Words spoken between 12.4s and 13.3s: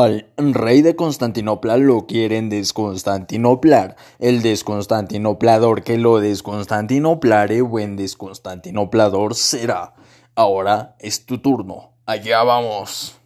vamos.